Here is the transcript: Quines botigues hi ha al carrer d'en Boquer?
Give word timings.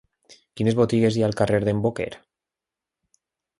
Quines 0.59 0.77
botigues 0.79 1.17
hi 1.19 1.23
ha 1.23 1.27
al 1.29 1.37
carrer 1.43 1.61
d'en 1.67 1.83
Boquer? 1.85 2.09